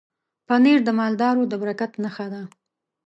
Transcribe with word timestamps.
پنېر 0.47 0.79
د 0.85 0.89
مالدارو 0.99 1.43
د 1.51 1.53
برکت 1.61 1.91
نښه 2.03 2.27
ده. 2.33 2.41